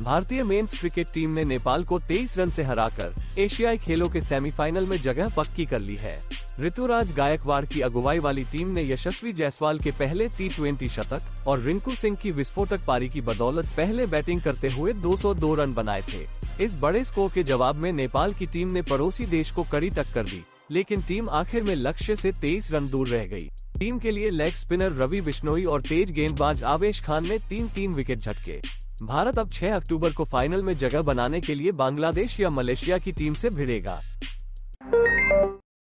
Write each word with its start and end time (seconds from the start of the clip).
भारतीय 0.00 0.42
men's 0.42 0.78
cricket 0.80 1.08
team 1.14 1.30
ने 1.30 1.42
नेपाल 1.44 1.82
को 1.84 1.98
23 2.00 2.36
रन 2.38 2.50
से 2.50 2.62
हराकर 2.62 3.14
एशियाई 3.38 3.78
खेलों 3.78 4.08
के 4.08 4.20
सेमीफाइनल 4.20 4.86
में 4.86 4.96
जगह 5.02 5.28
पक्की 5.28 5.66
कर 5.66 5.80
ली 5.80 5.96
है। 5.96 6.14
ऋतुराज 6.60 7.12
गायकवाड़ 7.12 7.64
की 7.64 7.80
अगुवाई 7.80 8.18
वाली 8.18 8.44
टीम 8.52 8.68
ने 8.68 8.82
यशस्वी 8.84 9.32
जायसवाल 9.32 9.78
के 9.78 9.90
पहले 9.90 10.28
टी 10.28 10.88
शतक 10.88 11.46
और 11.46 11.60
रिंकू 11.60 11.94
सिंह 11.94 12.16
की 12.16 12.30
विस्फोटक 12.30 12.84
पारी 12.86 13.08
की 13.08 13.20
बदौलत 13.20 13.66
पहले 13.76 14.06
बैटिंग 14.06 14.40
करते 14.40 14.68
हुए 14.68 14.92
202 15.02 15.54
रन 15.54 15.72
बनाए 15.72 16.02
थे। 16.12 16.24
इस 16.64 16.80
बड़े 16.80 17.04
स्कोर 17.04 17.30
के 17.34 17.42
जवाब 17.42 17.82
में 17.82 17.92
नेपाल 17.92 18.34
की 18.34 18.46
टीम 18.46 18.72
ने 18.72 18.82
पड़ोसी 18.82 19.26
देश 19.26 19.50
को 19.50 19.62
कड़ी 19.62 19.90
टक्कर 19.90 20.24
दी, 20.24 20.42
लेकिन 20.70 21.02
टीम 21.02 21.28
आखिर 21.30 21.62
में 21.62 21.74
लक्ष्य 21.76 22.16
से 22.16 22.32
23 22.32 22.72
रन 22.72 22.88
दूर 22.88 23.08
रह 23.08 23.24
गई। 23.26 23.50
टीम 23.78 23.98
के 23.98 24.10
लिए 24.10 24.30
लेग 24.30 24.54
स्पिनर 24.54 24.92
रवि 24.94 25.20
बिश्नोई 25.20 25.64
और 25.64 25.82
तेज 25.82 26.10
गेंदबाज 26.12 26.62
आवेश 26.64 27.00
खान 27.00 27.28
ने 27.28 27.38
तीन 27.48 27.68
तीन 27.68 27.94
विकेट 27.94 28.18
झटके। 28.18 28.60
भारत 29.02 29.38
अब 29.38 29.50
6 29.50 29.72
अक्टूबर 29.72 30.12
को 30.12 30.24
फाइनल 30.24 30.62
में 30.62 30.72
जगह 30.72 31.02
बनाने 31.02 31.40
के 31.40 31.54
लिए 31.54 31.72
बांग्लादेश 31.72 32.40
या 32.40 32.48
मलेशिया 32.50 32.98
की 32.98 33.12
टीम 33.12 33.34
से 33.34 33.50
भिड़ेगा। 33.50 34.00